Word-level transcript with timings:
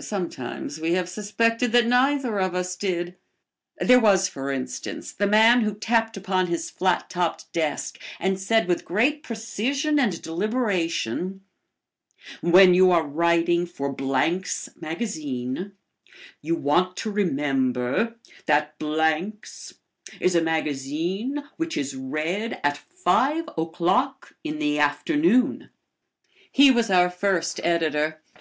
Sometimes 0.00 0.78
we 0.80 0.92
have 0.92 1.08
suspected 1.08 1.72
that 1.72 1.84
neither 1.88 2.38
of 2.38 2.54
us 2.54 2.76
did. 2.76 3.16
There 3.78 3.98
was, 3.98 4.28
for 4.28 4.52
instance, 4.52 5.10
the 5.10 5.26
man 5.26 5.62
who 5.62 5.74
tapped 5.74 6.16
upon 6.16 6.46
his 6.46 6.70
flat 6.70 7.10
topped 7.10 7.52
desk 7.52 7.98
and 8.20 8.38
said 8.38 8.68
with 8.68 8.84
great 8.84 9.24
precision 9.24 9.98
and 9.98 10.22
deliberation, 10.22 11.40
"When 12.40 12.72
you 12.72 12.92
are 12.92 13.02
writing 13.02 13.66
for 13.66 13.92
Blank's 13.92 14.68
Magazine, 14.76 15.72
you 16.40 16.54
want 16.54 16.96
to 16.98 17.10
remember 17.10 18.14
that 18.46 18.78
Blank's 18.78 19.74
is 20.20 20.36
a 20.36 20.40
magazine 20.40 21.42
which 21.56 21.76
is 21.76 21.96
read 21.96 22.60
at 22.62 22.76
five 22.78 23.48
o'clock 23.58 24.36
in 24.44 24.60
the 24.60 24.78
afternoon." 24.78 25.70
He 26.52 26.70
was 26.70 26.90
our 26.90 27.10
first 27.10 27.58
editor. 27.64 28.22